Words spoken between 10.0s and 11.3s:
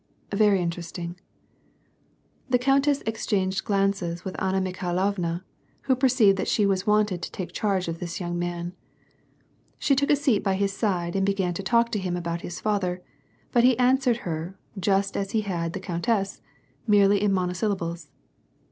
a seat by his side and